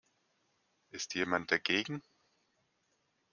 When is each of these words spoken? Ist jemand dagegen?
Ist 0.89 1.13
jemand 1.13 1.51
dagegen? 1.51 2.01